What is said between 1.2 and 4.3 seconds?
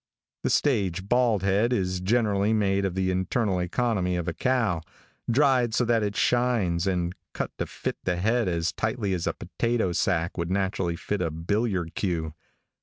head is generally made of the internal economy of